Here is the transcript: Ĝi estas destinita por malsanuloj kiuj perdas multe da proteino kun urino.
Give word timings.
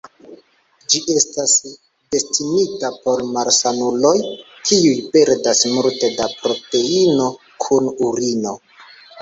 Ĝi 0.93 1.01
estas 1.15 1.51
destinita 2.15 2.91
por 3.03 3.21
malsanuloj 3.35 4.15
kiuj 4.71 4.95
perdas 5.17 5.63
multe 5.75 6.11
da 6.17 6.29
proteino 6.41 7.29
kun 7.67 7.95
urino. 8.09 8.57